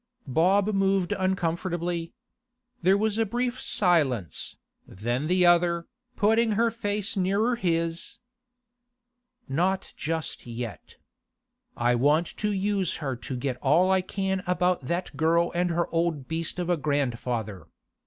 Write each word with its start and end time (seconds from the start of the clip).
Bob 0.25 0.73
moved 0.73 1.11
uncomfortably. 1.11 2.11
There 2.81 2.97
was 2.97 3.19
a 3.19 3.23
brief 3.27 3.61
silence, 3.61 4.57
then 4.87 5.27
the 5.27 5.45
other, 5.45 5.85
putting 6.15 6.53
her 6.53 6.71
face 6.71 7.15
nearer 7.15 7.55
his: 7.55 8.17
'Not 9.47 9.93
just 9.95 10.47
yet. 10.47 10.95
I 11.77 11.93
want 11.93 12.25
to 12.37 12.51
use 12.51 12.95
her 12.95 13.15
to 13.17 13.35
get 13.35 13.57
all 13.57 13.91
I 13.91 14.01
can 14.01 14.41
about 14.47 14.87
that 14.87 15.15
girl 15.15 15.51
and 15.53 15.69
her 15.69 15.87
old 15.93 16.27
beast 16.27 16.57
of 16.57 16.67
a 16.67 16.77
grandfather. 16.77 17.67